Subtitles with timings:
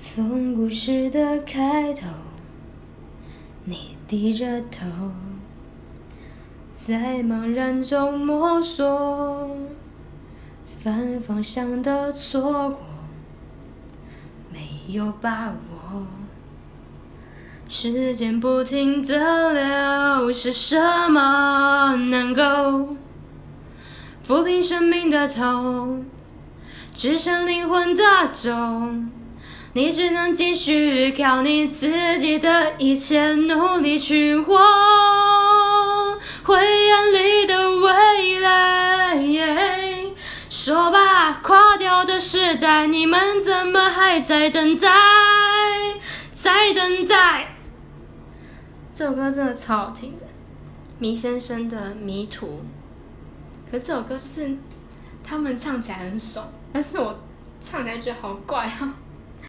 [0.00, 2.06] 从故事的开头，
[3.64, 4.86] 你低着头，
[6.76, 9.56] 在茫然中摸索，
[10.78, 12.78] 反方向的错过，
[14.52, 16.06] 没有把握。
[17.66, 20.78] 时间不停的流，是什
[21.10, 22.96] 么能够
[24.24, 26.04] 抚平生命的痛，
[26.94, 29.10] 支撑灵魂的钟？
[29.74, 34.58] 你只能继续靠你自己的一切努力去活，
[36.42, 36.56] 灰
[36.90, 40.08] 暗里的未来。
[40.50, 44.88] 说吧，垮掉的时代，你们怎么还在等待？
[46.34, 47.54] 在等待。
[48.92, 50.26] 这首歌真的超好听的，
[50.98, 52.46] 迷先生的《迷途》。
[53.70, 54.56] 可这首歌就是
[55.22, 57.18] 他们唱起来很爽，但是我
[57.60, 58.94] 唱起来觉得好怪啊。